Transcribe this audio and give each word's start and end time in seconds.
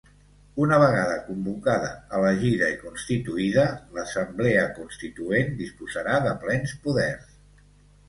Una 0.63 0.77
vegada 0.83 1.17
convocada, 1.27 1.91
elegida 2.21 2.71
i 2.77 2.79
constituïda, 2.87 3.67
l’assemblea 4.01 4.67
constituent 4.81 5.57
disposarà 5.65 6.21
de 6.29 6.37
plens 6.45 6.79
poders. 6.89 7.35